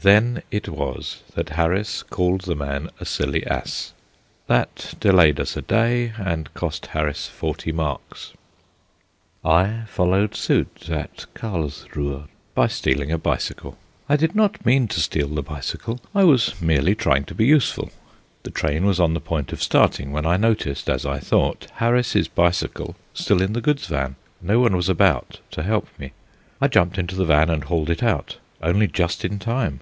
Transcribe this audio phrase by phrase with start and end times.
[0.00, 3.94] Then it was that Harris called the man a silly ass.
[4.46, 8.32] That delayed us a day, and cost Harris forty marks.
[9.44, 13.76] I followed suit at Carlsruhe, by stealing a bicycle.
[14.08, 17.90] I did not mean to steal the bicycle; I was merely trying to be useful.
[18.44, 22.28] The train was on the point of starting when I noticed, as I thought, Harris's
[22.28, 24.14] bicycle still in the goods van.
[24.40, 26.12] No one was about to help me.
[26.60, 29.80] I jumped into the van and hauled it out, only just in time.